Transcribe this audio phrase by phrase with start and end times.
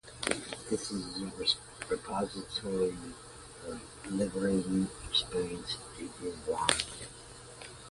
[0.67, 1.57] This is the
[1.87, 2.97] repository
[3.67, 6.67] of liberating experience in Islam.